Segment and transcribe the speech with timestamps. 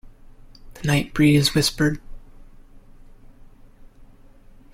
[0.73, 2.01] The night breeze whispered.